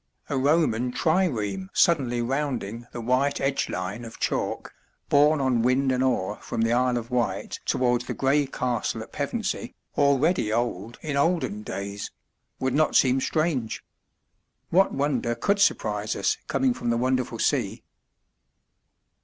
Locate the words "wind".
5.61-5.91